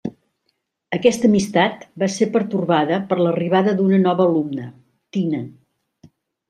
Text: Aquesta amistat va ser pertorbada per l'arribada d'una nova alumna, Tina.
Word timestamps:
Aquesta 0.97 1.29
amistat 1.31 1.83
va 2.05 2.09
ser 2.15 2.29
pertorbada 2.37 2.99
per 3.13 3.21
l'arribada 3.23 3.79
d'una 3.83 4.03
nova 4.09 4.29
alumna, 4.31 4.69
Tina. 5.19 5.49